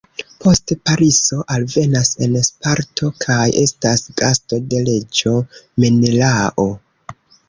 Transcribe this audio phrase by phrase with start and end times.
[0.43, 5.35] Poste Pariso alvenas en Sparto kaj estas gasto de reĝo
[5.85, 6.67] Menelao.